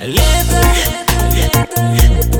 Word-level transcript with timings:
Лето, 0.00 0.60
лето, 1.34 1.82
лето. 1.94 2.37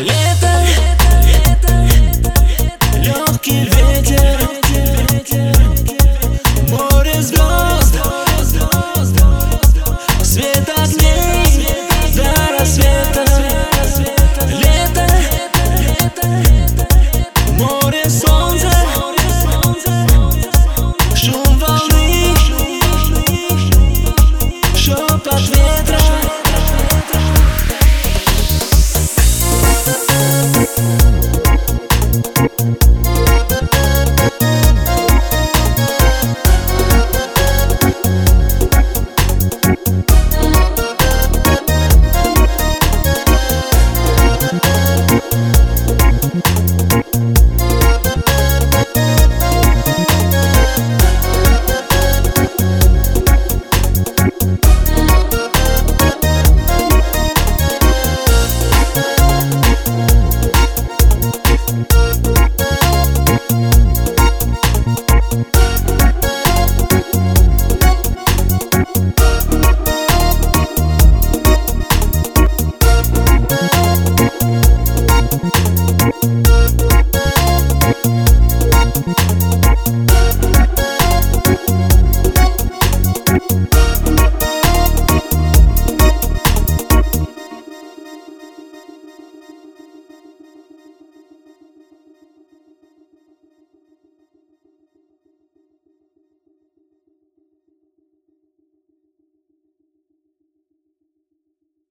Лето 0.00 0.63